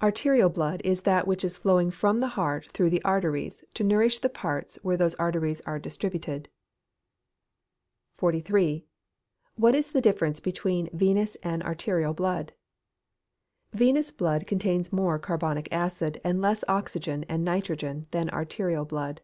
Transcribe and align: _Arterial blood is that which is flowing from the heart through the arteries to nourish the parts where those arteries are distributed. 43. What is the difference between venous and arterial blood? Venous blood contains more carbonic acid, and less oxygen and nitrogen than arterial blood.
_Arterial 0.02 0.48
blood 0.48 0.80
is 0.86 1.02
that 1.02 1.26
which 1.26 1.44
is 1.44 1.58
flowing 1.58 1.90
from 1.90 2.20
the 2.20 2.28
heart 2.32 2.66
through 2.70 2.88
the 2.88 3.02
arteries 3.04 3.62
to 3.74 3.84
nourish 3.84 4.18
the 4.18 4.30
parts 4.30 4.78
where 4.82 4.96
those 4.96 5.14
arteries 5.16 5.60
are 5.66 5.78
distributed. 5.78 6.48
43. 8.16 8.86
What 9.56 9.74
is 9.74 9.92
the 9.92 10.00
difference 10.00 10.40
between 10.40 10.88
venous 10.94 11.34
and 11.42 11.62
arterial 11.62 12.14
blood? 12.14 12.54
Venous 13.74 14.10
blood 14.12 14.46
contains 14.46 14.94
more 14.94 15.18
carbonic 15.18 15.68
acid, 15.70 16.22
and 16.24 16.40
less 16.40 16.64
oxygen 16.66 17.24
and 17.28 17.44
nitrogen 17.44 18.06
than 18.12 18.30
arterial 18.30 18.86
blood. 18.86 19.20